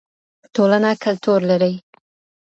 [0.55, 1.73] ټولنه کلتور لري.